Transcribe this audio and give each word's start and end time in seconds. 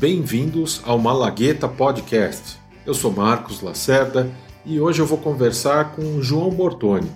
Bem-vindos 0.00 0.80
ao 0.84 0.96
Malagueta 0.96 1.68
Podcast. 1.68 2.56
Eu 2.86 2.94
sou 2.94 3.10
Marcos 3.10 3.60
Lacerda 3.60 4.30
e 4.64 4.80
hoje 4.80 5.02
eu 5.02 5.06
vou 5.06 5.18
conversar 5.18 5.96
com 5.96 6.22
João 6.22 6.50
Bortoni. 6.50 7.10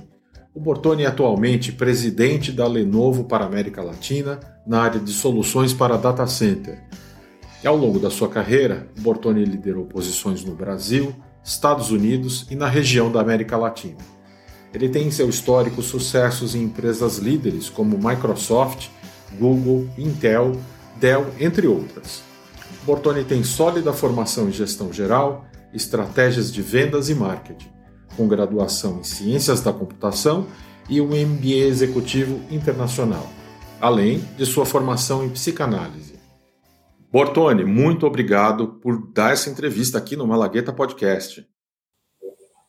O 0.52 0.58
Bortoni 0.58 1.04
é 1.04 1.07
atualmente 1.07 1.71
presidente 1.71 2.50
da 2.50 2.66
Lenovo 2.66 3.22
para 3.22 3.45
a 3.45 3.46
América 3.46 3.84
Latina 3.84 4.40
na 4.66 4.82
área 4.82 4.98
de 4.98 5.12
soluções 5.12 5.72
para 5.72 5.96
data 5.96 6.26
center. 6.26 6.82
E 7.62 7.68
ao 7.68 7.76
longo 7.76 8.00
da 8.00 8.11
sua 8.11 8.29
carreira, 8.29 8.89
o 8.99 9.00
Bortoni 9.00 9.44
liderou 9.44 9.85
posições 9.85 10.44
no 10.44 10.57
Brasil, 10.57 11.14
Estados 11.44 11.93
Unidos 11.93 12.49
e 12.50 12.57
na 12.57 12.67
região 12.67 13.12
da 13.12 13.21
América 13.21 13.57
Latina. 13.57 13.99
Ele 14.75 14.89
tem 14.89 15.07
em 15.07 15.12
seu 15.12 15.29
histórico 15.29 15.82
sucessos 15.82 16.57
em 16.57 16.64
empresas 16.64 17.18
líderes 17.18 17.71
como 17.71 17.96
Microsoft, 17.96 18.89
Google, 19.39 19.89
Intel, 19.96 20.61
Dell, 20.99 21.26
entre 21.39 21.68
outras. 21.68 22.32
Bortoni 22.85 23.25
tem 23.25 23.45
sólida 23.45 23.93
formação 23.93 24.49
em 24.49 24.53
gestão 24.53 24.93
geral, 24.93 25.45
estratégias 25.73 26.53
de 26.53 26.61
vendas 26.61 27.09
e 27.09 27.14
marketing, 27.14 27.71
com 28.17 28.27
graduação 28.27 28.99
em 28.99 29.04
ciências 29.04 29.61
da 29.61 29.73
computação 29.73 30.49
e 30.89 31.00
um 31.00 31.09
MBA 31.09 31.67
executivo 31.68 32.41
internacional, 32.50 33.28
além 33.81 34.19
de 34.37 34.45
sua 34.45 34.67
formação 34.67 35.25
em 35.25 35.31
psicanálise. 35.31 36.20
Bortoni, 37.12 37.64
muito 37.64 38.05
obrigado 38.05 38.67
por 38.81 39.12
dar 39.12 39.33
essa 39.33 39.48
entrevista 39.48 39.98
aqui 39.98 40.17
no 40.17 40.27
Malagueta 40.27 40.73
Podcast. 40.73 41.47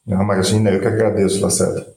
Não, 0.05 0.21
imagina, 0.21 0.69
eu 0.69 0.79
que 0.79 0.87
agradeço, 0.87 1.41
Lacerda. 1.41 1.87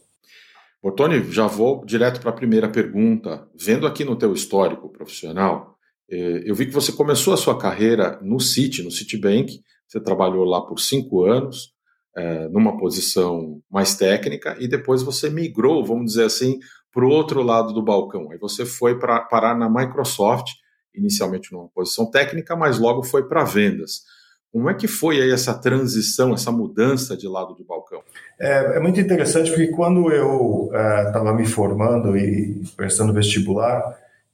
Bortoni, 0.83 1.31
já 1.33 1.47
vou 1.49 1.85
direto 1.85 2.21
para 2.21 2.31
a 2.31 2.35
primeira 2.35 2.69
pergunta. 2.69 3.47
Vendo 3.55 3.87
aqui 3.87 4.05
no 4.05 4.17
teu 4.17 4.33
histórico 4.33 4.89
profissional, 4.89 5.76
eu 6.09 6.55
vi 6.55 6.67
que 6.67 6.73
você 6.73 6.93
começou 6.93 7.35
a 7.35 7.37
sua 7.37 7.59
carreira 7.59 8.19
no 8.23 8.39
Citi, 8.39 8.83
no 8.83 8.91
Citibank. 8.91 9.61
Você 9.87 10.01
trabalhou 10.01 10.45
lá 10.45 10.61
por 10.61 10.79
cinco 10.79 11.25
anos, 11.25 11.73
eh, 12.17 12.49
numa 12.49 12.79
posição 12.79 13.61
mais 13.71 13.97
técnica, 13.97 14.57
e 14.59 14.67
depois 14.67 15.03
você 15.03 15.31
migrou, 15.31 15.85
vamos 15.85 16.07
dizer 16.13 16.25
assim, 16.25 16.59
para 16.93 17.05
o 17.05 17.11
outro 17.11 17.43
lado 17.43 17.73
do 17.73 17.83
balcão. 17.83 18.31
Aí 18.31 18.39
você 18.39 18.65
foi 18.65 18.99
para 18.99 19.21
parar 19.21 19.57
na 19.57 19.69
Microsoft, 19.69 20.53
inicialmente 20.95 21.53
numa 21.53 21.69
posição 21.69 22.11
técnica, 22.11 22.57
mas 22.57 22.79
logo 22.79 23.03
foi 23.03 23.29
para 23.29 23.45
vendas. 23.45 24.03
Como 24.51 24.71
é 24.71 24.75
que 24.75 24.89
foi 24.89 25.21
aí 25.21 25.31
essa 25.31 25.53
transição, 25.53 26.33
essa 26.33 26.51
mudança 26.51 27.15
de 27.15 27.29
lado 27.29 27.55
do 27.55 27.65
balcão? 27.65 28.01
É, 28.41 28.77
é 28.77 28.81
muito 28.81 28.99
interessante 28.99 29.51
porque 29.51 29.67
quando 29.69 30.11
eu 30.11 30.71
estava 31.07 31.31
é, 31.31 31.35
me 31.35 31.45
formando 31.45 32.17
e 32.17 32.63
prestando 32.75 33.13
vestibular, 33.13 33.83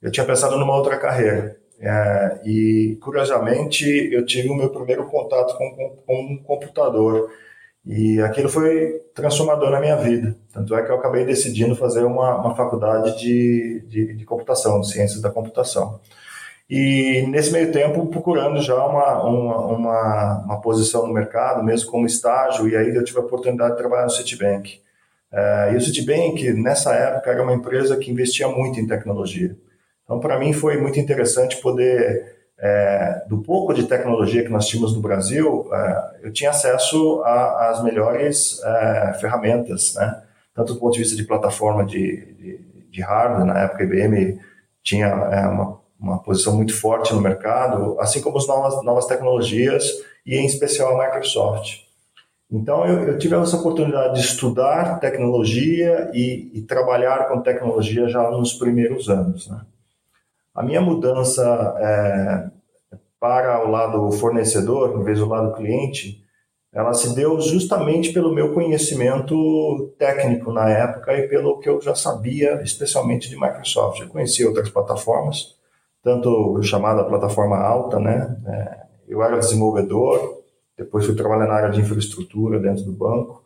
eu 0.01 0.09
tinha 0.09 0.25
pensado 0.25 0.57
numa 0.57 0.77
outra 0.77 0.97
carreira. 0.97 1.57
É, 1.79 2.41
e, 2.45 2.97
curiosamente, 3.01 3.85
eu 4.11 4.25
tive 4.25 4.49
o 4.49 4.55
meu 4.55 4.69
primeiro 4.69 5.05
contato 5.05 5.57
com, 5.57 5.75
com, 5.75 5.89
com, 6.05 6.21
um 6.21 6.37
computador. 6.37 7.29
E 7.85 8.21
aquilo 8.21 8.47
foi 8.47 9.01
transformador 9.13 9.69
na 9.69 9.79
minha 9.79 9.97
vida. 9.97 10.35
Tanto 10.53 10.73
é 10.75 10.81
que 10.81 10.91
eu 10.91 10.95
acabei 10.95 11.25
decidindo 11.25 11.75
fazer 11.75 12.03
uma, 12.05 12.37
uma 12.37 12.55
faculdade 12.55 13.19
de, 13.19 13.83
de, 13.87 14.13
de 14.13 14.25
computação, 14.25 14.79
de 14.79 14.91
ciências 14.91 15.21
da 15.21 15.29
computação. 15.29 15.99
E 16.69 17.25
nesse 17.27 17.51
meio 17.51 17.71
tempo, 17.71 18.07
procurando 18.07 18.61
já 18.61 18.75
uma, 18.85 19.23
uma, 19.23 19.57
uma, 19.67 20.43
uma, 20.45 20.61
posição 20.61 21.05
no 21.05 21.13
mercado, 21.13 21.61
mesmo 21.63 21.91
como 21.91 22.05
estágio, 22.05 22.67
e 22.69 22.75
aí 22.75 22.95
eu 22.95 23.03
tive 23.03 23.19
a 23.19 23.21
oportunidade 23.21 23.71
de 23.71 23.77
trabalhar 23.77 24.05
no 24.05 24.09
Citibank. 24.09 24.81
É, 25.31 25.73
e 25.73 25.75
o 25.75 25.81
Citibank, 25.81 26.53
nessa 26.53 26.93
época, 26.93 27.31
era 27.31 27.43
uma 27.43 27.53
empresa 27.53 27.97
que 27.97 28.09
investia 28.09 28.47
muito 28.47 28.79
em 28.79 28.87
tecnologia. 28.87 29.57
Então, 30.13 30.19
para 30.19 30.37
mim, 30.37 30.53
foi 30.53 30.77
muito 30.77 30.99
interessante 30.99 31.57
poder, 31.57 32.35
é, 32.59 33.23
do 33.27 33.39
pouco 33.39 33.73
de 33.73 33.87
tecnologia 33.87 34.43
que 34.43 34.51
nós 34.51 34.67
tínhamos 34.67 34.93
no 34.93 35.01
Brasil, 35.01 35.67
é, 35.73 36.27
eu 36.27 36.31
tinha 36.31 36.51
acesso 36.51 37.23
às 37.25 37.83
melhores 37.83 38.61
é, 38.63 39.13
ferramentas, 39.19 39.95
né? 39.95 40.21
tanto 40.53 40.75
do 40.75 40.79
ponto 40.79 40.93
de 40.93 40.99
vista 40.99 41.15
de 41.15 41.23
plataforma 41.23 41.83
de, 41.83 42.33
de, 42.35 42.59
de 42.91 43.01
hardware, 43.01 43.45
na 43.45 43.59
época 43.61 43.81
a 43.81 43.85
IBM 43.87 44.39
tinha 44.83 45.07
é, 45.07 45.47
uma 45.47 45.81
uma 46.03 46.19
posição 46.19 46.53
muito 46.53 46.77
forte 46.77 47.13
no 47.13 47.21
mercado, 47.21 47.97
assim 47.97 48.21
como 48.21 48.37
as 48.37 48.45
novas, 48.45 48.83
novas 48.83 49.05
tecnologias 49.05 49.85
e 50.25 50.35
em 50.35 50.45
especial 50.45 50.99
a 50.99 51.05
Microsoft. 51.05 51.83
Então 52.51 52.85
eu, 52.85 53.07
eu 53.07 53.17
tive 53.17 53.35
essa 53.35 53.55
oportunidade 53.55 54.15
de 54.15 54.19
estudar 54.19 54.99
tecnologia 54.99 56.11
e, 56.13 56.51
e, 56.53 56.61
trabalhar 56.61 57.29
com 57.29 57.41
tecnologia 57.41 58.07
já 58.09 58.29
nos 58.29 58.53
primeiros 58.53 59.09
anos. 59.09 59.47
Né? 59.47 59.61
A 60.53 60.61
minha 60.61 60.81
mudança 60.81 61.43
é, 61.79 62.49
para 63.19 63.65
o 63.65 63.71
lado 63.71 64.11
fornecedor, 64.11 64.99
em 64.99 65.03
vez 65.03 65.17
do 65.17 65.27
lado 65.27 65.55
cliente, 65.55 66.23
ela 66.73 66.93
se 66.93 67.15
deu 67.15 67.39
justamente 67.39 68.11
pelo 68.11 68.33
meu 68.33 68.53
conhecimento 68.53 69.93
técnico 69.97 70.51
na 70.51 70.69
época 70.69 71.15
e 71.15 71.27
pelo 71.27 71.59
que 71.59 71.69
eu 71.69 71.79
já 71.79 71.95
sabia, 71.95 72.61
especialmente 72.63 73.29
de 73.29 73.39
Microsoft. 73.39 74.01
Eu 74.01 74.09
conhecia 74.09 74.47
outras 74.47 74.69
plataformas, 74.69 75.55
tanto 76.03 76.61
chamada 76.63 77.03
plataforma 77.03 77.57
alta, 77.57 77.99
né? 77.99 78.35
É, 78.45 78.77
eu 79.07 79.23
era 79.23 79.37
desenvolvedor, 79.37 80.41
depois 80.77 81.05
fui 81.05 81.15
trabalhar 81.15 81.47
na 81.47 81.53
área 81.53 81.69
de 81.69 81.81
infraestrutura 81.81 82.59
dentro 82.59 82.83
do 82.83 82.91
banco. 82.91 83.43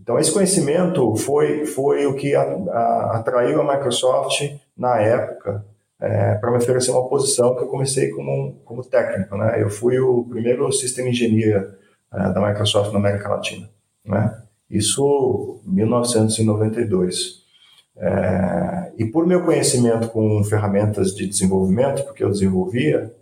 Então 0.00 0.18
esse 0.18 0.32
conhecimento 0.32 1.14
foi 1.16 1.66
foi 1.66 2.06
o 2.06 2.14
que 2.14 2.34
a, 2.34 2.42
a, 2.42 3.16
atraiu 3.18 3.60
a 3.60 3.76
Microsoft 3.76 4.42
na 4.76 4.98
época 5.00 5.64
é, 6.00 6.34
para 6.34 6.50
me 6.50 6.56
oferecer 6.56 6.90
uma 6.90 7.08
posição 7.08 7.54
que 7.54 7.62
eu 7.62 7.68
comecei 7.68 8.10
como 8.10 8.54
como 8.64 8.82
técnico, 8.82 9.36
né? 9.36 9.62
Eu 9.62 9.68
fui 9.68 9.98
o 9.98 10.24
primeiro 10.24 10.70
sistema 10.72 11.08
engenheiro 11.08 11.72
é, 12.12 12.32
da 12.32 12.40
Microsoft 12.40 12.92
na 12.92 12.98
América 12.98 13.28
Latina, 13.28 13.68
né? 14.04 14.42
Isso 14.70 15.60
em 15.66 15.74
1992. 15.74 17.40
É, 17.96 18.92
e 18.96 19.04
por 19.04 19.26
meu 19.26 19.44
conhecimento 19.44 20.08
com 20.08 20.42
ferramentas 20.44 21.14
de 21.14 21.26
desenvolvimento, 21.26 22.04
porque 22.04 22.24
eu 22.24 22.30
desenvolvia, 22.30 23.14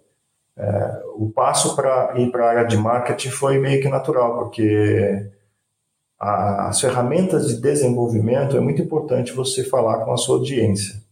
é, 0.57 1.03
o 1.17 1.31
passo 1.31 1.75
para 1.75 2.15
ir 2.17 2.31
para 2.31 2.45
a 2.45 2.51
área 2.51 2.65
de 2.65 2.77
marketing 2.77 3.31
foi 3.31 3.59
meio 3.59 3.81
que 3.81 3.89
natural, 3.89 4.39
porque 4.39 5.31
a, 6.19 6.69
as 6.69 6.81
ferramentas 6.81 7.49
de 7.49 7.61
desenvolvimento 7.61 8.57
é 8.57 8.61
muito 8.61 8.83
importante 8.83 9.33
você 9.33 9.65
falar 9.65 10.05
com 10.05 10.13
a 10.13 10.17
sua 10.17 10.37
audiência. 10.37 11.08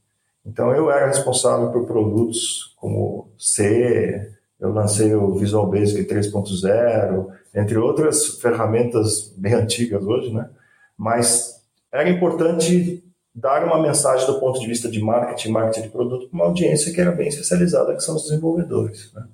Então 0.47 0.73
eu 0.73 0.91
era 0.91 1.09
responsável 1.09 1.71
por 1.71 1.87
produtos 1.87 2.75
como 2.77 3.29
C, 3.37 4.33
eu 4.61 4.73
lancei 4.73 5.15
o 5.15 5.35
Visual 5.35 5.67
Basic 5.69 6.05
3.0, 6.05 7.27
entre 7.55 7.77
outras 7.77 8.39
ferramentas 8.41 9.35
bem 9.37 9.55
antigas 9.55 10.03
hoje, 10.05 10.33
né? 10.33 10.49
Mas 10.97 11.57
era 11.93 12.09
importante 12.09 13.03
dar 13.35 13.65
uma 13.65 13.81
mensagem 13.81 14.27
do 14.27 14.41
ponto 14.41 14.59
de 14.59 14.67
vista 14.67 14.89
de 14.89 15.01
marketing, 15.01 15.51
marketing 15.51 15.83
de 15.83 15.89
produto, 15.91 16.29
para 16.29 16.37
uma 16.37 16.47
audiência 16.47 16.93
que 16.93 17.01
era 17.01 17.13
bem 17.13 17.29
especializada, 17.29 17.95
que 17.95 18.03
são 18.03 18.17
os 18.17 18.23
desenvolvedores. 18.23 19.13
Né? 19.13 19.25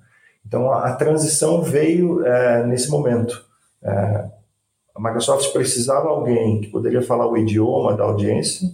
Então, 0.45 0.69
a, 0.69 0.89
a, 0.89 0.95
transição 0.95 1.61
veio 1.61 2.25
é, 2.25 2.65
nesse 2.65 2.89
momento. 2.89 3.45
É, 3.81 4.25
a 4.93 4.99
Microsoft 4.99 5.53
precisava 5.53 6.01
de 6.01 6.09
alguém 6.09 6.61
que 6.61 6.67
poderia 6.67 7.01
falar 7.01 7.27
o 7.27 7.37
idioma 7.37 7.95
da 7.95 8.03
audiência, 8.03 8.69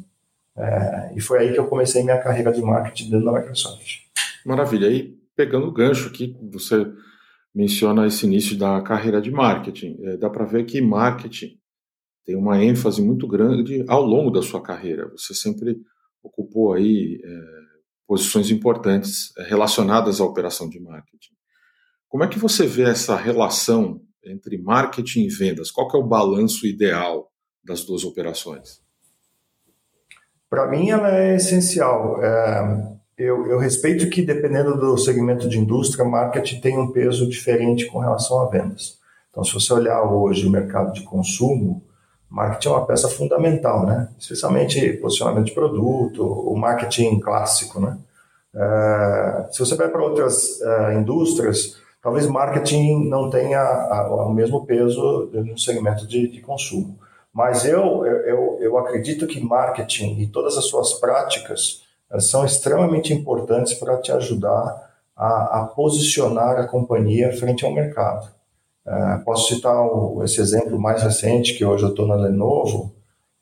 é, 0.59 1.13
e 1.15 1.21
foi 1.21 1.39
aí 1.39 1.53
que 1.53 1.59
eu 1.59 1.67
comecei 1.67 2.03
minha 2.03 2.21
carreira 2.21 2.51
de 2.51 2.61
marketing 2.61 3.09
dentro 3.09 3.25
da 3.25 3.39
Microsoft. 3.39 3.99
Maravilha. 4.45 4.87
E 4.87 5.17
pegando 5.35 5.67
o 5.67 5.71
gancho 5.71 6.09
aqui, 6.09 6.35
você 6.51 6.85
menciona 7.55 8.05
esse 8.05 8.25
início 8.25 8.57
da 8.57 8.81
carreira 8.81 9.21
de 9.21 9.31
marketing. 9.31 9.97
É, 10.03 10.17
dá 10.17 10.29
para 10.29 10.45
ver 10.45 10.65
que 10.65 10.81
marketing 10.81 11.57
tem 12.25 12.35
uma 12.35 12.61
ênfase 12.63 13.01
muito 13.01 13.27
grande 13.27 13.83
ao 13.87 14.03
longo 14.05 14.29
da 14.29 14.41
sua 14.41 14.61
carreira. 14.61 15.09
Você 15.09 15.33
sempre 15.33 15.77
ocupou 16.21 16.73
aí 16.73 17.21
é, 17.23 17.29
posições 18.05 18.51
importantes 18.51 19.35
é, 19.37 19.43
relacionadas 19.43 20.19
à 20.19 20.25
operação 20.25 20.69
de 20.69 20.79
marketing. 20.79 21.33
Como 22.07 22.23
é 22.23 22.27
que 22.27 22.39
você 22.39 22.67
vê 22.67 22.83
essa 22.83 23.15
relação 23.15 24.01
entre 24.25 24.57
marketing 24.57 25.21
e 25.21 25.29
vendas? 25.29 25.71
Qual 25.71 25.89
é 25.93 25.97
o 25.97 26.07
balanço 26.07 26.67
ideal 26.67 27.31
das 27.63 27.85
duas 27.85 28.03
operações? 28.03 28.81
Para 30.49 30.67
mim, 30.67 30.89
ela 30.89 31.15
é 31.15 31.35
essencial. 31.35 32.23
É, 32.23 32.87
eu, 33.17 33.47
eu, 33.47 33.59
respeito 33.59 34.09
que, 34.09 34.21
dependendo 34.21 34.77
do 34.77 34.97
segmento 34.97 35.47
de 35.47 35.59
indústria, 35.59 36.05
marketing 36.05 36.61
tem 36.61 36.77
um 36.77 36.91
peso 36.91 37.29
diferente 37.29 37.85
com 37.85 37.99
relação 37.99 38.41
a 38.41 38.49
vendas. 38.49 38.97
Então, 39.29 39.43
se 39.43 39.53
você 39.53 39.71
olhar 39.73 40.01
hoje 40.03 40.47
o 40.47 40.51
mercado 40.51 40.91
de 40.93 41.03
consumo, 41.03 41.83
Marketing 42.29 42.67
é 42.67 42.71
uma 42.71 42.85
peça 42.85 43.09
fundamental, 43.09 43.85
né? 43.87 44.07
Especialmente 44.19 44.93
posicionamento 44.93 45.45
de 45.45 45.53
produto, 45.53 46.23
o 46.23 46.55
marketing 46.55 47.19
clássico, 47.19 47.81
né? 47.81 47.97
É, 48.53 49.47
se 49.51 49.59
você 49.59 49.75
vai 49.75 49.89
para 49.89 50.03
outras 50.03 50.61
é, 50.61 50.93
indústrias, 50.95 51.77
talvez 52.01 52.27
marketing 52.27 53.09
não 53.09 53.29
tenha 53.31 53.59
a, 53.59 54.01
a, 54.01 54.25
o 54.27 54.33
mesmo 54.33 54.63
peso 54.65 55.29
no 55.33 55.57
segmento 55.57 56.07
de, 56.07 56.27
de 56.27 56.39
consumo. 56.39 56.99
Mas 57.39 57.63
eu, 57.63 58.05
eu, 58.05 58.57
eu 58.59 58.77
acredito 58.77 59.25
que 59.25 59.39
marketing 59.39 60.19
e 60.19 60.27
todas 60.27 60.57
as 60.57 60.65
suas 60.65 60.95
práticas 60.95 61.83
são 62.19 62.43
extremamente 62.43 63.13
importantes 63.13 63.75
para 63.75 63.95
te 63.95 64.11
ajudar 64.11 64.91
a, 65.15 65.61
a 65.61 65.63
posicionar 65.73 66.59
a 66.59 66.67
companhia 66.67 67.31
frente 67.31 67.63
ao 67.63 67.71
mercado. 67.71 68.29
Uh, 68.85 69.23
posso 69.23 69.55
citar 69.55 69.73
o, 69.73 70.21
esse 70.21 70.41
exemplo 70.41 70.77
mais 70.77 71.01
recente, 71.01 71.57
que 71.57 71.63
hoje 71.63 71.85
eu 71.85 71.91
estou 71.91 72.05
na 72.05 72.15
Lenovo, 72.15 72.93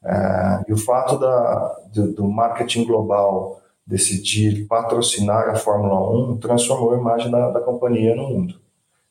uh, 0.03 0.63
e 0.67 0.73
o 0.73 0.77
fato 0.77 1.17
da, 1.17 1.79
do, 1.91 2.13
do, 2.13 2.27
marketing 2.27 2.85
global 2.85 3.59
decidir 3.83 4.67
patrocinar 4.67 5.49
a 5.49 5.55
Fórmula 5.55 6.33
1 6.33 6.37
transformou 6.37 6.93
a 6.93 6.99
imagem 6.99 7.31
da, 7.31 7.49
da 7.49 7.61
companhia 7.61 8.15
no 8.15 8.29
mundo. 8.29 8.59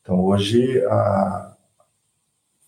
Então, 0.01 0.25
hoje, 0.25 0.79
uh, 0.79 1.56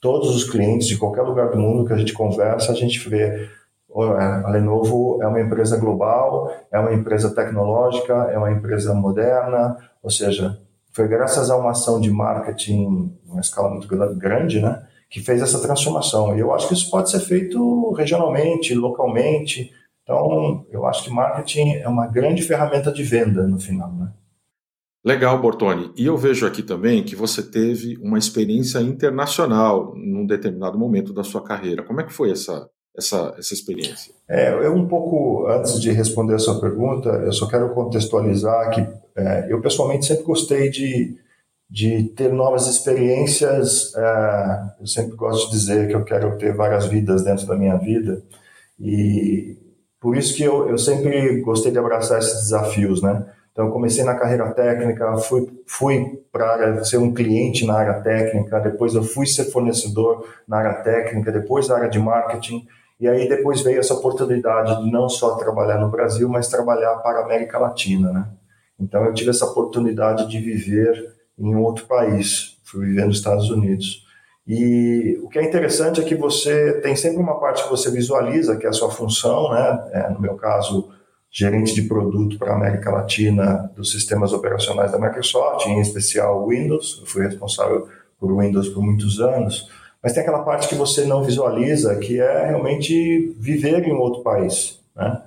todos 0.00 0.34
os 0.34 0.48
clientes 0.48 0.86
de 0.86 0.96
qualquer 0.96 1.22
lugar 1.22 1.50
do 1.50 1.58
mundo 1.58 1.84
que 1.84 1.92
a 1.92 1.96
gente 1.96 2.12
conversa, 2.12 2.72
a 2.72 2.74
gente 2.74 3.08
vê 3.08 3.48
a 3.94 4.50
Lenovo 4.50 5.22
é 5.22 5.26
uma 5.26 5.40
empresa 5.40 5.76
global, 5.76 6.52
é 6.70 6.78
uma 6.78 6.92
empresa 6.92 7.34
tecnológica, 7.34 8.12
é 8.30 8.38
uma 8.38 8.52
empresa 8.52 8.94
moderna, 8.94 9.76
ou 10.02 10.10
seja, 10.10 10.60
foi 10.92 11.08
graças 11.08 11.50
a 11.50 11.56
uma 11.56 11.70
ação 11.70 12.00
de 12.00 12.10
marketing 12.10 12.72
em 12.72 13.18
uma 13.26 13.40
escala 13.40 13.70
muito 13.70 13.88
grande, 13.88 14.60
né, 14.60 14.82
que 15.10 15.20
fez 15.20 15.42
essa 15.42 15.60
transformação. 15.60 16.36
E 16.36 16.40
eu 16.40 16.54
acho 16.54 16.68
que 16.68 16.74
isso 16.74 16.90
pode 16.90 17.10
ser 17.10 17.20
feito 17.20 17.92
regionalmente, 17.92 18.74
localmente. 18.74 19.72
Então, 20.02 20.64
eu 20.70 20.86
acho 20.86 21.04
que 21.04 21.10
marketing 21.10 21.76
é 21.76 21.88
uma 21.88 22.06
grande 22.06 22.42
ferramenta 22.42 22.92
de 22.92 23.02
venda 23.02 23.46
no 23.46 23.58
final, 23.58 23.90
né? 23.92 24.10
Legal, 25.08 25.40
Bortoni. 25.40 25.90
E 25.96 26.04
eu 26.04 26.18
vejo 26.18 26.46
aqui 26.46 26.62
também 26.62 27.02
que 27.02 27.16
você 27.16 27.42
teve 27.42 27.96
uma 27.96 28.18
experiência 28.18 28.78
internacional 28.80 29.94
num 29.96 30.26
determinado 30.26 30.78
momento 30.78 31.14
da 31.14 31.24
sua 31.24 31.42
carreira. 31.42 31.82
Como 31.82 31.98
é 31.98 32.04
que 32.04 32.12
foi 32.12 32.30
essa, 32.30 32.68
essa, 32.94 33.34
essa 33.38 33.54
experiência? 33.54 34.12
É, 34.28 34.52
eu 34.52 34.74
um 34.74 34.86
pouco, 34.86 35.46
antes 35.48 35.80
de 35.80 35.90
responder 35.90 36.34
a 36.34 36.38
sua 36.38 36.60
pergunta, 36.60 37.08
eu 37.08 37.32
só 37.32 37.48
quero 37.48 37.72
contextualizar 37.72 38.68
que 38.68 38.86
é, 39.16 39.50
eu 39.50 39.62
pessoalmente 39.62 40.04
sempre 40.04 40.24
gostei 40.24 40.68
de, 40.68 41.16
de 41.70 42.02
ter 42.10 42.30
novas 42.30 42.66
experiências. 42.66 43.94
É, 43.96 44.60
eu 44.78 44.86
sempre 44.86 45.16
gosto 45.16 45.46
de 45.46 45.52
dizer 45.52 45.88
que 45.88 45.96
eu 45.96 46.04
quero 46.04 46.36
ter 46.36 46.54
várias 46.54 46.84
vidas 46.84 47.24
dentro 47.24 47.46
da 47.46 47.56
minha 47.56 47.78
vida 47.78 48.22
e 48.78 49.56
por 49.98 50.18
isso 50.18 50.36
que 50.36 50.42
eu, 50.42 50.68
eu 50.68 50.76
sempre 50.76 51.40
gostei 51.40 51.72
de 51.72 51.78
abraçar 51.78 52.18
esses 52.18 52.42
desafios, 52.42 53.00
né? 53.00 53.24
Então, 53.58 53.66
eu 53.66 53.72
comecei 53.72 54.04
na 54.04 54.14
carreira 54.14 54.48
técnica, 54.52 55.16
fui, 55.16 55.48
fui 55.66 56.22
para 56.30 56.84
ser 56.84 56.98
um 56.98 57.12
cliente 57.12 57.66
na 57.66 57.74
área 57.74 57.94
técnica, 57.94 58.60
depois 58.60 58.94
eu 58.94 59.02
fui 59.02 59.26
ser 59.26 59.46
fornecedor 59.46 60.24
na 60.46 60.58
área 60.58 60.74
técnica, 60.74 61.32
depois 61.32 61.66
na 61.66 61.74
área 61.74 61.88
de 61.88 61.98
marketing. 61.98 62.64
E 63.00 63.08
aí 63.08 63.28
depois 63.28 63.60
veio 63.62 63.80
essa 63.80 63.94
oportunidade 63.94 64.80
de 64.84 64.92
não 64.92 65.08
só 65.08 65.34
trabalhar 65.34 65.76
no 65.78 65.90
Brasil, 65.90 66.28
mas 66.28 66.46
trabalhar 66.46 66.98
para 66.98 67.18
a 67.18 67.24
América 67.24 67.58
Latina, 67.58 68.12
né? 68.12 68.28
Então 68.78 69.04
eu 69.04 69.12
tive 69.12 69.30
essa 69.30 69.46
oportunidade 69.46 70.28
de 70.28 70.38
viver 70.38 71.16
em 71.36 71.56
outro 71.56 71.84
país, 71.86 72.60
fui 72.62 72.86
viver 72.86 73.06
nos 73.06 73.16
Estados 73.16 73.50
Unidos. 73.50 74.06
E 74.46 75.18
o 75.20 75.28
que 75.28 75.36
é 75.40 75.42
interessante 75.42 76.00
é 76.00 76.04
que 76.04 76.14
você 76.14 76.80
tem 76.80 76.94
sempre 76.94 77.18
uma 77.18 77.40
parte 77.40 77.64
que 77.64 77.70
você 77.70 77.90
visualiza, 77.90 78.56
que 78.56 78.66
é 78.66 78.68
a 78.68 78.72
sua 78.72 78.88
função, 78.92 79.50
né? 79.50 79.88
É, 79.94 80.10
no 80.10 80.20
meu 80.20 80.36
caso, 80.36 80.96
gerente 81.30 81.74
de 81.74 81.82
produto 81.82 82.38
para 82.38 82.52
a 82.52 82.56
América 82.56 82.90
Latina 82.90 83.70
dos 83.76 83.92
sistemas 83.92 84.32
operacionais 84.32 84.92
da 84.92 84.98
Microsoft, 84.98 85.66
em 85.66 85.80
especial 85.80 86.46
Windows. 86.48 86.98
Eu 87.00 87.06
fui 87.06 87.22
responsável 87.22 87.88
por 88.18 88.36
Windows 88.36 88.68
por 88.68 88.82
muitos 88.82 89.20
anos. 89.20 89.70
Mas 90.02 90.12
tem 90.12 90.22
aquela 90.22 90.42
parte 90.42 90.68
que 90.68 90.74
você 90.74 91.04
não 91.04 91.22
visualiza, 91.22 91.96
que 91.96 92.20
é 92.20 92.46
realmente 92.46 93.34
viver 93.38 93.86
em 93.86 93.92
outro 93.92 94.22
país, 94.22 94.80
né? 94.94 95.22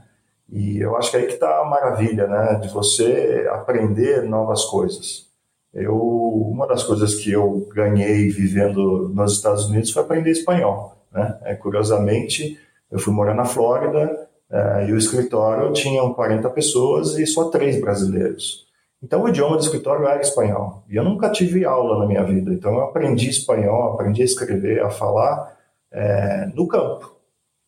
E 0.50 0.80
eu 0.80 0.98
acho 0.98 1.12
que 1.12 1.18
é 1.18 1.22
aí 1.22 1.28
que 1.28 1.34
está 1.34 1.62
a 1.62 1.66
maravilha, 1.66 2.28
né? 2.28 2.56
De 2.56 2.70
você 2.70 3.48
aprender 3.52 4.24
novas 4.24 4.66
coisas. 4.66 5.30
Eu, 5.74 5.96
uma 5.98 6.68
das 6.68 6.84
coisas 6.84 7.16
que 7.16 7.32
eu 7.32 7.70
ganhei 7.74 8.28
vivendo 8.30 9.10
nos 9.14 9.34
Estados 9.34 9.66
Unidos 9.70 9.92
foi 9.92 10.04
aprender 10.04 10.32
espanhol, 10.32 10.98
né? 11.12 11.38
É, 11.44 11.56
curiosamente, 11.56 12.60
eu 12.92 13.00
fui 13.00 13.14
morar 13.14 13.34
na 13.34 13.46
Flórida 13.46 14.30
é, 14.52 14.90
e 14.90 14.92
o 14.92 14.98
escritório 14.98 15.72
tinha 15.72 16.02
40 16.10 16.50
pessoas 16.50 17.18
e 17.18 17.26
só 17.26 17.50
três 17.50 17.80
brasileiros. 17.80 18.66
Então, 19.02 19.24
o 19.24 19.30
idioma 19.30 19.56
do 19.56 19.64
escritório 19.64 20.06
era 20.06 20.22
espanhol. 20.22 20.84
E 20.88 20.96
eu 20.96 21.04
nunca 21.04 21.30
tive 21.32 21.66
aula 21.66 22.00
na 22.00 22.06
minha 22.06 22.24
vida. 22.24 22.54
Então, 22.54 22.74
eu 22.74 22.82
aprendi 22.82 23.30
espanhol, 23.30 23.94
aprendi 23.94 24.22
a 24.22 24.26
escrever, 24.26 24.82
a 24.82 24.92
falar 24.92 25.58
é, 25.92 26.52
no 26.54 26.68
campo, 26.68 27.16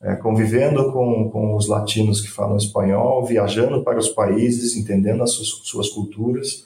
é, 0.02 0.16
convivendo 0.16 0.92
com, 0.92 1.30
com 1.32 1.56
os 1.56 1.68
latinos 1.68 2.22
que 2.22 2.30
falam 2.30 2.58
espanhol, 2.58 3.26
viajando 3.26 3.84
para 3.84 3.98
os 3.98 4.10
países, 4.10 4.76
entendendo 4.76 5.24
as 5.24 5.32
suas, 5.32 5.48
suas 5.64 5.90
culturas. 5.90 6.66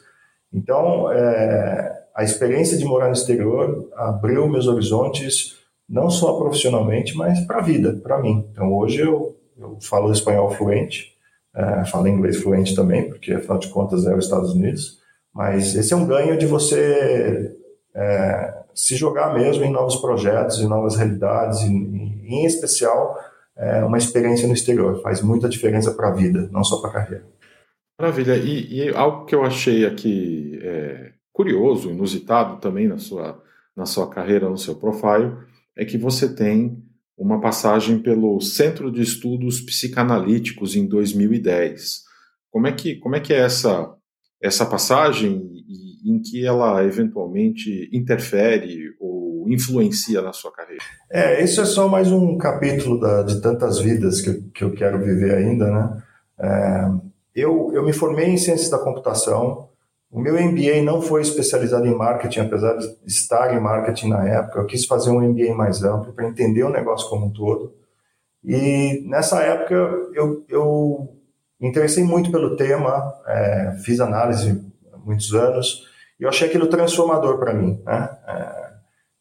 Então, 0.52 1.12
é, 1.12 2.04
a 2.14 2.24
experiência 2.24 2.78
de 2.78 2.84
morar 2.84 3.08
no 3.08 3.14
exterior 3.14 3.90
abriu 3.96 4.50
meus 4.50 4.68
horizontes, 4.68 5.56
não 5.88 6.10
só 6.10 6.38
profissionalmente, 6.38 7.16
mas 7.16 7.40
para 7.46 7.60
a 7.60 7.62
vida, 7.62 7.94
para 8.04 8.19
mim. 8.19 8.46
Então, 8.52 8.74
hoje 8.74 9.00
eu, 9.00 9.37
eu 9.59 9.77
falo 9.81 10.12
espanhol 10.12 10.51
fluente, 10.51 11.15
é, 11.56 11.86
fala 11.86 12.09
inglês 12.09 12.38
fluente 12.38 12.75
também, 12.75 13.09
porque 13.09 13.33
afinal 13.33 13.57
de 13.57 13.69
contas 13.69 14.06
é 14.06 14.15
os 14.15 14.25
Estados 14.25 14.54
Unidos. 14.54 15.00
Mas 15.33 15.75
esse 15.75 15.94
é 15.94 15.95
um 15.95 16.06
ganho 16.06 16.38
de 16.38 16.45
você 16.45 17.56
é, 17.95 18.63
se 18.74 18.95
jogar 18.95 19.33
mesmo 19.33 19.63
em 19.63 19.71
novos 19.71 19.95
projetos, 19.95 20.59
em 20.59 20.68
novas 20.68 20.95
realidades, 20.95 21.62
em, 21.62 22.21
em 22.24 22.45
especial 22.45 23.18
é, 23.56 23.83
uma 23.83 23.98
experiência 23.98 24.48
no 24.48 24.54
exterior. 24.54 25.01
Faz 25.01 25.21
muita 25.21 25.50
diferença 25.50 25.92
para 25.94 26.09
a 26.09 26.13
vida, 26.13 26.48
não 26.51 26.63
só 26.63 26.80
para 26.80 26.89
a 26.89 26.94
carreira. 26.94 27.25
Maravilha. 28.00 28.36
E, 28.36 28.83
e, 28.83 28.89
algo 28.95 29.25
que 29.25 29.33
eu 29.33 29.44
achei 29.44 29.86
aqui 29.86 30.59
é, 30.62 31.12
curioso, 31.33 31.89
inusitado 31.89 32.57
também 32.57 32.88
na 32.88 33.00
sua, 33.00 33.42
na 33.75 33.86
sua 33.86 34.07
carreira, 34.07 34.50
no 34.50 34.57
seu 34.57 34.75
profile, 34.75 35.33
é 35.75 35.83
que 35.83 35.98
você 35.98 36.33
tem 36.33 36.83
uma 37.18 37.42
passagem 37.42 38.00
pelo 38.00 38.40
Centro 38.40 38.92
de 38.92 39.02
Estudos 39.02 39.60
Psicanalíticos 39.60 40.75
em 40.75 40.88
2010. 40.88 42.04
Como 42.52 42.68
é 42.68 42.72
que, 42.72 42.96
como 42.98 43.16
é, 43.16 43.19
que 43.19 43.34
é 43.34 43.40
essa, 43.40 43.92
essa 44.42 44.66
passagem 44.66 45.50
e 45.68 46.12
em 46.12 46.22
que 46.22 46.46
ela 46.46 46.84
eventualmente 46.84 47.90
interfere 47.92 48.96
ou 49.00 49.50
influencia 49.50 50.22
na 50.22 50.31
sua 50.31 50.52
carreira? 50.52 50.84
É, 51.12 51.44
isso 51.44 51.60
é 51.60 51.66
só 51.66 51.88
mais 51.88 52.12
um 52.12 52.38
capítulo 52.38 53.00
da, 53.00 53.24
de 53.24 53.42
tantas 53.42 53.80
vidas 53.80 54.22
que, 54.22 54.34
que 54.54 54.64
eu 54.64 54.72
quero 54.74 55.00
viver 55.00 55.33
ainda, 55.33 55.71
né? 55.71 56.04
É, 56.40 57.07
eu, 57.36 57.71
eu 57.74 57.83
me 57.83 57.94
formei 57.94 58.28
em 58.28 58.38
Ciências 58.38 58.69
da 58.69 58.80
Computação, 58.80 59.69
o 60.09 60.21
meu 60.21 60.33
MBA 60.35 60.81
não 60.83 61.02
foi 61.02 61.21
especializado 61.21 61.85
em 61.85 61.95
marketing, 61.95 62.42
apesar 62.42 62.78
de 62.78 62.87
estar 63.06 63.54
em 63.54 63.59
marketing 63.59 64.09
na 64.09 64.28
época. 64.28 64.59
Eu 64.59 64.66
quis 64.66 64.85
fazer 64.85 65.09
um 65.09 65.21
MBA 65.21 65.54
mais 65.54 65.83
amplo 65.83 66.14
para 66.14 66.28
entender 66.28 66.64
o 66.64 66.69
negócio 66.69 67.09
como 67.09 67.26
um 67.26 67.31
todo. 67.31 67.73
E 68.44 69.04
nessa 69.06 69.42
época 69.42 69.73
eu, 70.14 70.45
eu 70.47 71.14
me 71.59 71.68
interessei 71.68 72.04
muito 72.04 72.31
pelo 72.31 72.56
tema, 72.56 73.14
é, 73.28 73.78
fiz 73.83 73.99
análise 73.99 74.64
há 74.94 74.97
muitos 74.97 75.33
anos 75.33 75.85
e 76.19 76.23
eu 76.23 76.30
achei 76.30 76.47
aquilo 76.47 76.68
transformador 76.68 77.37
para 77.37 77.54
mim. 77.54 77.81
Né? 77.85 78.18
É, 78.28 78.68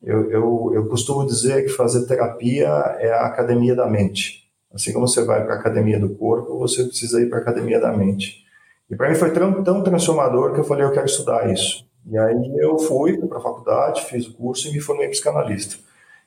eu, 0.02 0.30
eu, 0.30 0.70
eu 0.74 0.88
costumo 0.88 1.26
dizer 1.26 1.64
que 1.64 1.70
fazer 1.70 2.06
terapia 2.06 2.68
é 3.00 3.10
a 3.10 3.26
academia 3.26 3.74
da 3.74 3.88
mente. 3.88 4.46
Assim 4.72 4.92
como 4.92 5.08
você 5.08 5.24
vai 5.24 5.42
para 5.44 5.54
a 5.54 5.58
academia 5.58 5.98
do 5.98 6.14
corpo, 6.14 6.58
você 6.58 6.84
precisa 6.84 7.20
ir 7.20 7.28
para 7.28 7.38
a 7.38 7.42
academia 7.42 7.80
da 7.80 7.92
mente. 7.92 8.45
E 8.90 8.96
para 8.96 9.08
mim 9.08 9.14
foi 9.14 9.32
tão, 9.32 9.62
tão 9.64 9.82
transformador 9.82 10.52
que 10.52 10.60
eu 10.60 10.64
falei, 10.64 10.84
eu 10.84 10.92
quero 10.92 11.06
estudar 11.06 11.50
isso. 11.52 11.86
E 12.08 12.16
aí 12.16 12.56
eu 12.58 12.78
fui 12.78 13.18
para 13.18 13.38
a 13.38 13.42
faculdade, 13.42 14.04
fiz 14.04 14.28
o 14.28 14.34
curso 14.34 14.68
e 14.68 14.72
me 14.72 14.80
formei 14.80 15.08
psicanalista. 15.08 15.76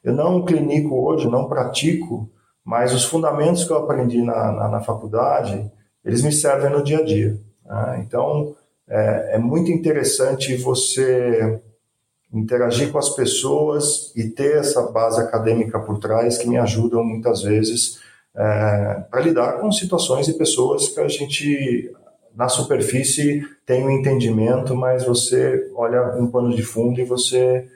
Eu 0.03 0.13
não 0.13 0.43
clinico 0.43 0.95
hoje, 0.95 1.29
não 1.29 1.47
pratico, 1.47 2.29
mas 2.63 2.93
os 2.93 3.05
fundamentos 3.05 3.65
que 3.65 3.71
eu 3.71 3.77
aprendi 3.77 4.21
na, 4.21 4.51
na, 4.51 4.67
na 4.67 4.81
faculdade, 4.81 5.71
eles 6.03 6.21
me 6.21 6.31
servem 6.31 6.69
no 6.69 6.83
dia 6.83 6.99
a 6.99 7.03
dia. 7.03 7.39
Né? 7.65 8.03
Então, 8.05 8.55
é, 8.87 9.35
é, 9.35 9.37
muito 9.37 9.71
interessante 9.71 10.55
você 10.55 11.61
interagir 12.31 12.91
com 12.91 12.97
as 12.97 13.09
pessoas 13.09 14.13
e 14.15 14.29
ter 14.29 14.57
essa 14.57 14.83
base 14.91 15.19
acadêmica 15.21 15.79
por 15.79 15.97
trás 15.97 16.37
que 16.37 16.47
me 16.47 16.57
ajudam 16.57 17.03
muitas 17.03 17.41
vezes 17.41 17.99
é, 18.35 19.03
para 19.09 19.21
lidar 19.21 19.59
com 19.59 19.71
situações 19.71 20.27
e 20.27 20.37
pessoas 20.37 20.89
que 20.89 20.99
a 20.99 21.07
gente 21.07 21.91
na 22.39 22.47
superfície 22.47 23.45
tem 23.65 23.85
um 23.85 23.91
entendimento, 23.91 24.73
mas 24.73 25.03
você 25.03 25.69
olha 25.75 26.15
um 26.15 26.31
pano 26.31 26.55
de 26.55 26.63
fundo 26.63 27.01
e 27.01 27.03
você 27.03 27.67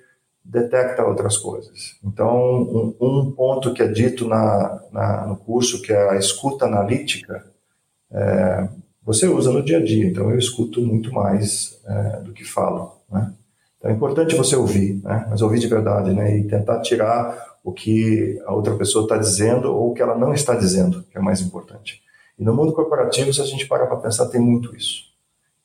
detecta 0.41 1.03
outras 1.03 1.37
coisas. 1.37 1.97
Então, 2.01 2.61
um, 2.61 2.95
um 3.01 3.31
ponto 3.33 3.73
que 3.73 3.83
é 3.83 3.87
dito 3.89 4.25
na, 4.25 4.81
na, 4.89 5.27
no 5.27 5.35
curso, 5.35 5.81
que 5.81 5.91
é 5.91 6.11
a 6.11 6.15
escuta 6.15 6.63
analítica, 6.63 7.45
é, 8.09 8.69
você 9.05 9.27
usa 9.27 9.51
no 9.51 9.61
dia 9.61 9.79
a 9.79 9.83
dia. 9.83 10.07
Então, 10.07 10.31
eu 10.31 10.39
escuto 10.39 10.79
muito 10.79 11.13
mais 11.13 11.77
é, 11.85 12.21
do 12.21 12.31
que 12.31 12.45
falo. 12.45 13.01
Né? 13.11 13.33
Então, 13.77 13.91
é 13.91 13.93
importante 13.93 14.33
você 14.33 14.55
ouvir, 14.55 15.01
né? 15.03 15.27
mas 15.29 15.41
ouvir 15.41 15.59
de 15.59 15.67
verdade, 15.67 16.13
né? 16.13 16.37
e 16.37 16.47
tentar 16.47 16.79
tirar 16.79 17.37
o 17.65 17.73
que 17.73 18.41
a 18.45 18.53
outra 18.53 18.75
pessoa 18.75 19.03
está 19.03 19.17
dizendo 19.17 19.75
ou 19.75 19.91
o 19.91 19.93
que 19.93 20.01
ela 20.01 20.17
não 20.17 20.33
está 20.33 20.55
dizendo, 20.55 21.03
que 21.11 21.17
é 21.17 21.21
mais 21.21 21.41
importante. 21.41 22.01
E 22.37 22.43
no 22.43 22.53
mundo 22.53 22.73
corporativo, 22.73 23.33
se 23.33 23.41
a 23.41 23.45
gente 23.45 23.67
parar 23.67 23.87
para 23.87 23.97
pensar, 23.97 24.27
tem 24.27 24.41
muito 24.41 24.75
isso. 24.75 25.13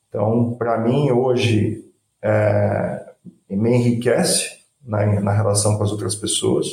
Então, 0.09 0.55
para 0.59 0.79
mim, 0.79 1.11
hoje, 1.11 1.85
é, 2.23 3.07
me 3.49 3.75
enriquece 3.75 4.59
na, 4.85 5.21
na 5.21 5.33
relação 5.33 5.77
com 5.77 5.85
as 5.85 5.93
outras 5.93 6.15
pessoas, 6.15 6.67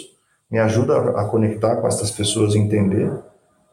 me 0.49 0.59
ajuda 0.59 0.97
a 1.19 1.25
conectar 1.25 1.77
com 1.77 1.87
essas 1.87 2.11
pessoas 2.11 2.55
entender. 2.55 3.11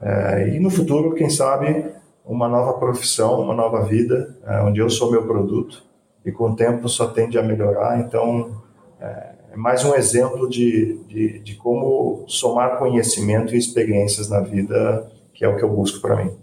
É, 0.00 0.48
e 0.48 0.60
no 0.60 0.70
futuro, 0.70 1.14
quem 1.14 1.30
sabe, 1.30 1.92
uma 2.24 2.48
nova 2.48 2.74
profissão, 2.74 3.40
uma 3.40 3.54
nova 3.54 3.84
vida, 3.84 4.36
é, 4.44 4.62
onde 4.62 4.80
eu 4.80 4.90
sou 4.90 5.10
meu 5.10 5.26
produto 5.26 5.84
e 6.24 6.30
com 6.30 6.50
o 6.50 6.56
tempo 6.56 6.88
só 6.88 7.08
tende 7.08 7.38
a 7.38 7.42
melhorar. 7.42 8.00
Então, 8.00 8.62
é, 9.00 9.32
é 9.52 9.56
mais 9.56 9.84
um 9.84 9.94
exemplo 9.94 10.48
de, 10.48 10.98
de, 11.06 11.38
de 11.40 11.54
como 11.56 12.24
somar 12.26 12.78
conhecimento 12.78 13.54
e 13.54 13.58
experiências 13.58 14.28
na 14.28 14.40
vida, 14.40 15.10
que 15.34 15.44
é 15.44 15.48
o 15.48 15.56
que 15.56 15.64
eu 15.64 15.74
busco 15.74 16.00
para 16.00 16.24
mim. 16.24 16.36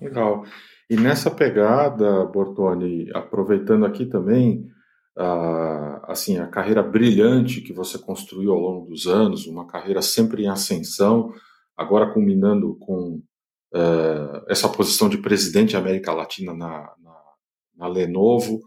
Legal. 0.00 0.44
E 0.90 0.96
nessa 0.96 1.30
pegada, 1.30 2.24
Bortoni, 2.26 3.10
aproveitando 3.14 3.86
aqui 3.86 4.04
também, 4.06 4.68
a, 5.16 6.12
assim, 6.12 6.38
a 6.38 6.46
carreira 6.46 6.82
brilhante 6.82 7.60
que 7.60 7.72
você 7.72 7.98
construiu 7.98 8.52
ao 8.52 8.58
longo 8.58 8.86
dos 8.90 9.06
anos, 9.06 9.46
uma 9.46 9.66
carreira 9.66 10.02
sempre 10.02 10.44
em 10.44 10.48
ascensão, 10.48 11.32
agora 11.76 12.12
culminando 12.12 12.76
com 12.80 13.22
uh, 13.74 14.44
essa 14.48 14.68
posição 14.68 15.08
de 15.08 15.18
presidente 15.18 15.72
da 15.72 15.78
América 15.78 16.12
Latina 16.12 16.52
na, 16.52 16.92
na, 17.02 17.20
na 17.76 17.88
Lenovo. 17.88 18.60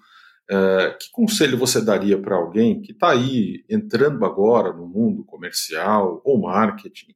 Uh, 0.50 0.96
que 1.00 1.10
conselho 1.12 1.58
você 1.58 1.84
daria 1.84 2.22
para 2.22 2.36
alguém 2.36 2.80
que 2.80 2.92
está 2.92 3.12
aí 3.12 3.66
entrando 3.68 4.24
agora 4.24 4.72
no 4.72 4.88
mundo 4.88 5.24
comercial 5.25 6.22
ou 6.24 6.40
marketing 6.40 7.14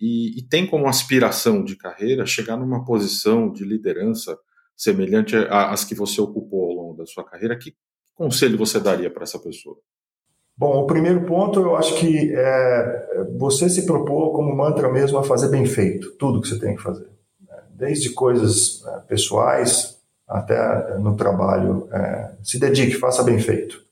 e, 0.00 0.38
e, 0.38 0.42
tem 0.42 0.66
como 0.66 0.88
aspiração 0.88 1.62
de 1.62 1.76
carreira 1.76 2.24
chegar 2.24 2.56
numa 2.56 2.84
posição 2.84 3.52
de 3.52 3.64
liderança 3.64 4.38
semelhante 4.76 5.36
às 5.50 5.84
que 5.84 5.94
você 5.94 6.20
ocupou 6.20 6.70
ao 6.70 6.76
longo 6.76 6.96
da 6.96 7.04
sua 7.04 7.22
carreira? 7.22 7.58
Que 7.58 7.74
conselho 8.14 8.56
você 8.56 8.80
daria 8.80 9.10
para 9.10 9.24
essa 9.24 9.38
pessoa? 9.38 9.76
Bom, 10.56 10.82
o 10.82 10.86
primeiro 10.86 11.24
ponto 11.24 11.60
eu 11.60 11.76
acho 11.76 11.98
que 11.98 12.32
é 12.34 13.26
você 13.38 13.68
se 13.68 13.86
propor 13.86 14.32
como 14.32 14.54
mantra 14.54 14.90
mesmo 14.90 15.18
a 15.18 15.22
fazer 15.22 15.48
bem 15.48 15.64
feito 15.64 16.12
tudo 16.18 16.40
que 16.40 16.48
você 16.48 16.58
tem 16.58 16.76
que 16.76 16.82
fazer, 16.82 17.08
né? 17.46 17.62
desde 17.74 18.10
coisas 18.10 18.84
é, 18.86 19.00
pessoais 19.00 19.98
até 20.28 20.98
no 20.98 21.16
trabalho. 21.16 21.88
É, 21.92 22.32
se 22.42 22.58
dedique, 22.58 22.94
faça 22.94 23.22
bem 23.22 23.38
feito. 23.38 23.82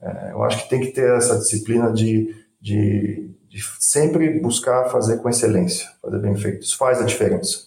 É, 0.00 0.32
eu 0.32 0.42
acho 0.42 0.64
que 0.64 0.70
tem 0.70 0.80
que 0.80 0.92
ter 0.92 1.10
essa 1.16 1.38
disciplina 1.38 1.92
de, 1.92 2.34
de, 2.60 3.30
de 3.56 3.64
sempre 3.80 4.38
buscar 4.38 4.90
fazer 4.90 5.16
com 5.16 5.30
excelência, 5.30 5.88
fazer 6.02 6.18
bem 6.18 6.36
feito. 6.36 6.62
Isso 6.62 6.76
faz 6.76 7.00
a 7.00 7.06
diferença. 7.06 7.60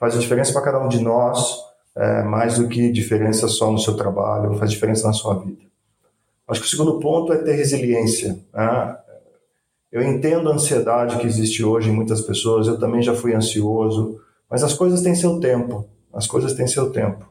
Faz 0.00 0.16
a 0.16 0.18
diferença 0.18 0.54
para 0.54 0.62
cada 0.62 0.82
um 0.82 0.88
de 0.88 1.02
nós, 1.02 1.58
é, 1.94 2.22
mais 2.22 2.56
do 2.56 2.66
que 2.66 2.90
diferença 2.90 3.46
só 3.46 3.70
no 3.70 3.78
seu 3.78 3.94
trabalho, 3.94 4.56
faz 4.58 4.70
diferença 4.70 5.06
na 5.06 5.12
sua 5.12 5.34
vida. 5.34 5.60
Acho 6.48 6.62
que 6.62 6.66
o 6.66 6.70
segundo 6.70 6.98
ponto 6.98 7.30
é 7.30 7.36
ter 7.36 7.52
resiliência. 7.52 8.38
Né? 8.54 8.96
Eu 9.92 10.02
entendo 10.02 10.50
a 10.50 10.54
ansiedade 10.54 11.18
que 11.18 11.26
existe 11.26 11.62
hoje 11.62 11.90
em 11.90 11.94
muitas 11.94 12.22
pessoas, 12.22 12.66
eu 12.66 12.78
também 12.78 13.02
já 13.02 13.14
fui 13.14 13.34
ansioso, 13.34 14.18
mas 14.50 14.64
as 14.64 14.72
coisas 14.72 15.02
têm 15.02 15.14
seu 15.14 15.38
tempo, 15.40 15.86
as 16.14 16.26
coisas 16.26 16.54
têm 16.54 16.66
seu 16.66 16.90
tempo. 16.90 17.30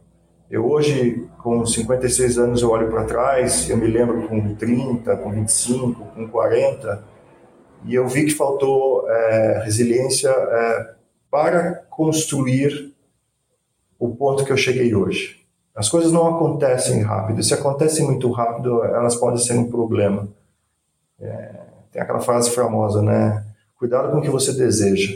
Eu 0.51 0.70
hoje, 0.70 1.27
com 1.41 1.65
56 1.65 2.38
anos, 2.38 2.62
eu 2.62 2.70
olho 2.70 2.91
para 2.91 3.05
trás, 3.05 3.67
eu 3.72 3.77
me 3.77 3.88
lembro 3.88 4.27
com 4.27 4.53
30, 4.53 5.17
com 5.17 5.32
25, 5.32 6.00
com 6.13 6.27
40, 6.27 7.12
e 7.86 7.96
eu 7.96 8.08
vi 8.08 8.25
que 8.25 8.34
faltou 8.34 9.10
é, 9.10 9.62
resiliência 9.63 10.30
é, 10.30 10.94
para 11.30 11.75
construir 11.90 12.94
o 14.00 14.16
ponto 14.16 14.46
que 14.46 14.52
eu 14.52 14.58
cheguei 14.58 14.94
hoje. 14.94 15.44
As 15.75 15.90
coisas 15.90 16.12
não 16.12 16.36
acontecem 16.36 17.02
rápido. 17.02 17.42
Se 17.42 17.54
acontecem 17.54 18.06
muito 18.06 18.32
rápido, 18.32 18.84
elas 18.84 19.16
podem 19.16 19.40
ser 19.40 19.54
um 19.54 19.70
problema. 19.70 20.28
É, 21.20 21.62
tem 21.92 22.02
aquela 22.02 22.20
frase 22.20 22.52
famosa, 22.52 23.02
né? 23.02 23.44
Cuidado 23.78 24.12
com 24.12 24.20
o 24.20 24.22
que 24.22 24.30
você 24.30 24.54
deseja. 24.54 25.13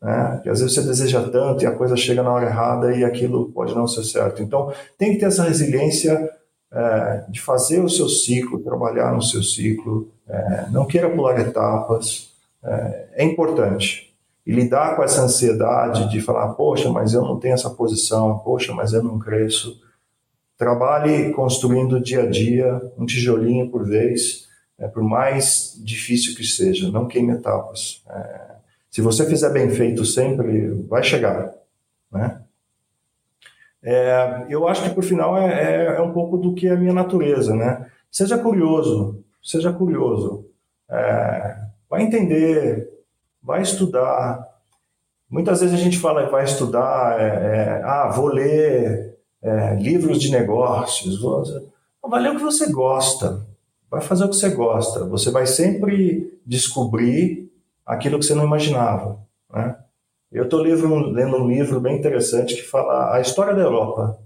Né? 0.00 0.32
Porque 0.34 0.48
às 0.48 0.60
vezes 0.60 0.74
você 0.74 0.82
deseja 0.82 1.22
tanto 1.28 1.62
e 1.62 1.66
a 1.66 1.72
coisa 1.72 1.96
chega 1.96 2.22
na 2.22 2.32
hora 2.32 2.46
errada 2.46 2.94
e 2.94 3.04
aquilo 3.04 3.52
pode 3.52 3.74
não 3.74 3.86
ser 3.86 4.02
certo. 4.04 4.42
Então, 4.42 4.72
tem 4.98 5.12
que 5.12 5.18
ter 5.18 5.26
essa 5.26 5.44
resiliência 5.44 6.30
é, 6.72 7.24
de 7.28 7.40
fazer 7.40 7.80
o 7.80 7.88
seu 7.88 8.08
ciclo, 8.08 8.60
trabalhar 8.60 9.12
no 9.14 9.22
seu 9.22 9.42
ciclo. 9.42 10.12
É, 10.28 10.66
não 10.70 10.86
queira 10.86 11.10
pular 11.10 11.40
etapas. 11.40 12.30
É, 12.62 13.08
é 13.14 13.24
importante 13.24 14.10
e 14.46 14.52
lidar 14.52 14.96
com 14.96 15.02
essa 15.02 15.22
ansiedade 15.22 16.10
de 16.10 16.20
falar, 16.20 16.54
poxa, 16.54 16.90
mas 16.90 17.14
eu 17.14 17.22
não 17.22 17.38
tenho 17.38 17.54
essa 17.54 17.70
posição, 17.70 18.38
poxa, 18.38 18.72
mas 18.72 18.92
eu 18.92 19.02
não 19.02 19.18
cresço. 19.18 19.80
Trabalhe 20.56 21.32
construindo 21.32 22.00
dia 22.00 22.22
a 22.22 22.26
dia, 22.26 22.80
um 22.98 23.06
tijolinho 23.06 23.70
por 23.70 23.84
vez, 23.84 24.48
é, 24.78 24.88
por 24.88 25.02
mais 25.02 25.78
difícil 25.84 26.34
que 26.34 26.44
seja, 26.44 26.90
não 26.90 27.06
queime 27.06 27.32
etapas. 27.32 28.02
É, 28.08 28.50
se 28.90 29.00
você 29.00 29.24
fizer 29.26 29.50
bem 29.50 29.70
feito 29.70 30.04
sempre, 30.04 30.70
vai 30.88 31.02
chegar, 31.02 31.52
né? 32.10 32.40
É, 33.82 34.46
eu 34.48 34.68
acho 34.68 34.82
que 34.82 34.90
por 34.90 35.02
final 35.02 35.36
é, 35.38 35.46
é, 35.48 35.84
é, 35.96 36.00
um 36.02 36.12
pouco 36.12 36.36
do 36.36 36.54
que 36.54 36.68
é 36.68 36.72
a 36.72 36.76
minha 36.76 36.92
natureza, 36.92 37.54
né? 37.54 37.86
Seja 38.10 38.36
curioso, 38.36 39.24
seja 39.42 39.72
curioso, 39.72 40.44
é, 40.90 41.56
vai 41.88 42.02
entender 42.02 42.88
vai 43.42 43.62
estudar. 43.62 44.46
Muitas 45.28 45.60
vezes 45.60 45.74
a 45.74 45.82
gente 45.82 45.98
fala 45.98 46.28
vai 46.28 46.44
estudar, 46.44 47.18
é, 47.18 47.24
é, 47.24 47.82
ah, 47.84 48.10
vou 48.14 48.26
ler 48.26 49.18
livros 49.78 50.20
de 50.20 50.30
negócios, 50.30 51.18
vou... 51.18 51.42
vai 52.02 52.20
ler 52.20 52.32
o 52.32 52.36
que 52.36 52.42
você 52.42 52.70
gosta, 52.70 53.46
vai 53.90 54.02
fazer 54.02 54.24
o 54.24 54.28
que 54.28 54.36
você 54.36 54.50
gosta. 54.50 55.06
Você 55.06 55.30
vai 55.30 55.46
sempre 55.46 56.38
descobrir 56.44 57.50
aquilo 57.86 58.18
que 58.18 58.26
você 58.26 58.34
não 58.34 58.44
imaginava. 58.44 59.18
Né? 59.50 59.76
Eu 60.32 60.44
estou 60.44 60.60
lendo 60.60 61.36
um 61.36 61.48
livro 61.48 61.80
bem 61.80 61.98
interessante 61.98 62.54
que 62.54 62.62
fala 62.62 63.14
a 63.14 63.20
história 63.20 63.54
da 63.54 63.62
Europa. 63.62 64.18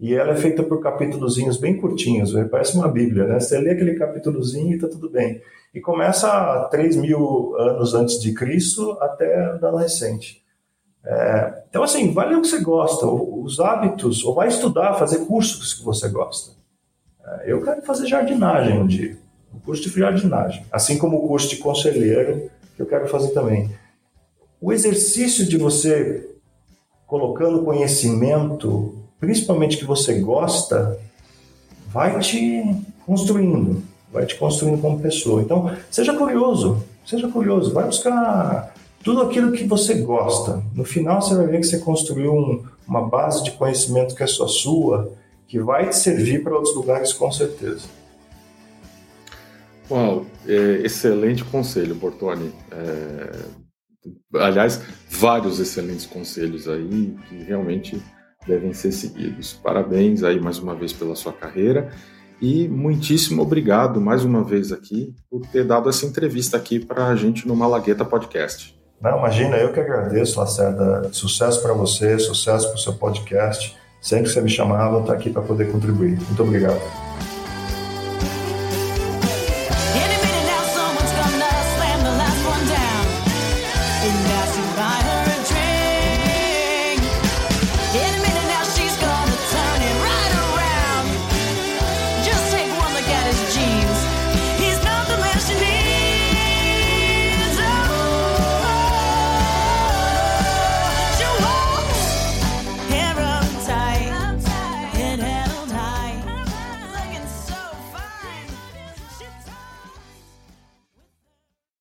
E 0.00 0.14
ela 0.14 0.32
é 0.32 0.36
feita 0.36 0.62
por 0.62 0.80
capítulozinhos 0.80 1.56
bem 1.56 1.76
curtinhos, 1.76 2.32
parece 2.50 2.76
uma 2.76 2.88
Bíblia, 2.88 3.26
né? 3.26 3.38
Você 3.38 3.58
lê 3.58 3.70
aquele 3.70 3.94
capítulozinho 3.94 4.72
e 4.72 4.74
está 4.74 4.88
tudo 4.88 5.08
bem 5.08 5.40
e 5.74 5.80
começa 5.80 6.68
3 6.70 6.96
mil 6.96 7.56
anos 7.58 7.94
antes 7.94 8.20
de 8.20 8.32
Cristo 8.32 8.96
até 9.00 9.58
dano 9.58 9.76
recente. 9.76 10.42
É, 11.04 11.64
então, 11.68 11.82
assim, 11.82 12.14
vai 12.14 12.28
ler 12.28 12.36
o 12.36 12.42
que 12.42 12.48
você 12.48 12.60
gosta, 12.60 13.06
os 13.06 13.60
hábitos, 13.60 14.24
ou 14.24 14.34
vai 14.34 14.48
estudar, 14.48 14.94
fazer 14.94 15.26
cursos 15.26 15.74
que 15.74 15.84
você 15.84 16.08
gosta. 16.08 16.52
É, 17.26 17.52
eu 17.52 17.60
quero 17.62 17.82
fazer 17.82 18.06
jardinagem 18.06 18.80
um 18.80 18.86
dia, 18.86 19.18
um 19.52 19.58
curso 19.58 19.82
de 19.82 19.98
jardinagem, 19.98 20.64
assim 20.70 20.96
como 20.96 21.18
o 21.18 21.28
curso 21.28 21.48
de 21.48 21.56
conselheiro, 21.56 22.48
que 22.76 22.80
eu 22.80 22.86
quero 22.86 23.08
fazer 23.08 23.30
também. 23.30 23.70
O 24.64 24.72
exercício 24.72 25.44
de 25.44 25.58
você 25.58 26.26
colocando 27.06 27.62
conhecimento, 27.64 28.94
principalmente 29.20 29.76
que 29.76 29.84
você 29.84 30.20
gosta, 30.20 30.98
vai 31.92 32.18
te 32.18 32.64
construindo 33.04 33.82
vai 34.10 34.24
te 34.24 34.36
construindo 34.36 34.80
como 34.80 35.00
pessoa. 35.00 35.42
Então, 35.42 35.70
seja 35.90 36.16
curioso, 36.16 36.82
seja 37.04 37.28
curioso, 37.28 37.74
vai 37.74 37.84
buscar 37.84 38.72
tudo 39.02 39.20
aquilo 39.20 39.52
que 39.52 39.64
você 39.64 39.94
gosta. 39.94 40.62
No 40.72 40.84
final, 40.84 41.20
você 41.20 41.34
vai 41.34 41.48
ver 41.48 41.60
que 41.60 41.66
você 41.66 41.78
construiu 41.78 42.32
um, 42.32 42.64
uma 42.88 43.06
base 43.06 43.44
de 43.44 43.50
conhecimento 43.50 44.14
que 44.14 44.22
é 44.22 44.26
só 44.26 44.46
sua, 44.46 45.12
que 45.46 45.58
vai 45.58 45.90
te 45.90 45.96
servir 45.96 46.42
para 46.42 46.54
outros 46.54 46.74
lugares 46.74 47.12
com 47.12 47.30
certeza. 47.30 47.86
Uau, 49.90 50.24
é, 50.46 50.80
excelente 50.84 51.44
conselho, 51.44 51.94
Bortoni. 51.96 52.52
É, 52.70 53.63
aliás, 54.34 54.80
vários 55.10 55.60
excelentes 55.60 56.06
conselhos 56.06 56.68
aí 56.68 57.16
que 57.28 57.42
realmente 57.44 58.02
devem 58.46 58.72
ser 58.72 58.92
seguidos. 58.92 59.52
Parabéns 59.52 60.22
aí 60.22 60.40
mais 60.40 60.58
uma 60.58 60.74
vez 60.74 60.92
pela 60.92 61.14
sua 61.14 61.32
carreira 61.32 61.90
e 62.40 62.68
muitíssimo 62.68 63.42
obrigado 63.42 64.00
mais 64.00 64.24
uma 64.24 64.42
vez 64.42 64.72
aqui 64.72 65.14
por 65.30 65.46
ter 65.46 65.64
dado 65.64 65.88
essa 65.88 66.04
entrevista 66.04 66.56
aqui 66.56 66.78
para 66.78 67.06
a 67.06 67.16
gente 67.16 67.46
no 67.46 67.56
Malagueta 67.56 68.04
Podcast. 68.04 68.78
Não, 69.00 69.18
imagina, 69.18 69.56
eu 69.56 69.72
que 69.72 69.80
agradeço, 69.80 70.38
Lacerda. 70.38 71.08
Sucesso 71.12 71.62
para 71.62 71.74
você, 71.74 72.18
sucesso 72.18 72.68
para 72.68 72.76
o 72.76 72.78
seu 72.78 72.94
podcast. 72.94 73.76
Sempre 74.00 74.24
que 74.24 74.30
você 74.30 74.40
me 74.40 74.50
chamar, 74.50 74.92
eu 74.92 75.00
estar 75.00 75.14
aqui 75.14 75.30
para 75.30 75.42
poder 75.42 75.70
contribuir. 75.70 76.18
Muito 76.20 76.42
obrigado. 76.42 77.03